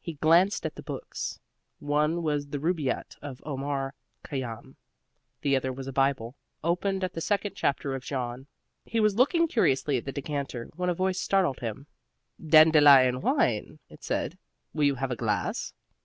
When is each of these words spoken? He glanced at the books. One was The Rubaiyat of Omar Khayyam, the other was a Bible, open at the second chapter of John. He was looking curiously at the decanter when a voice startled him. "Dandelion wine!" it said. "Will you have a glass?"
He 0.00 0.14
glanced 0.14 0.66
at 0.66 0.74
the 0.74 0.82
books. 0.82 1.38
One 1.78 2.24
was 2.24 2.48
The 2.48 2.58
Rubaiyat 2.58 3.14
of 3.22 3.40
Omar 3.46 3.94
Khayyam, 4.24 4.74
the 5.42 5.54
other 5.54 5.72
was 5.72 5.86
a 5.86 5.92
Bible, 5.92 6.34
open 6.64 7.04
at 7.04 7.12
the 7.12 7.20
second 7.20 7.54
chapter 7.54 7.94
of 7.94 8.02
John. 8.02 8.48
He 8.84 8.98
was 8.98 9.14
looking 9.14 9.46
curiously 9.46 9.96
at 9.96 10.06
the 10.06 10.10
decanter 10.10 10.70
when 10.74 10.90
a 10.90 10.94
voice 10.94 11.20
startled 11.20 11.60
him. 11.60 11.86
"Dandelion 12.44 13.20
wine!" 13.20 13.78
it 13.88 14.02
said. 14.02 14.36
"Will 14.74 14.82
you 14.82 14.96
have 14.96 15.12
a 15.12 15.14
glass?" 15.14 15.72